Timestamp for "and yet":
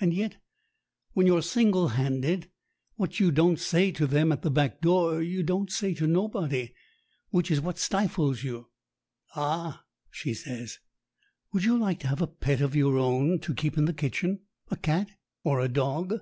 0.00-0.38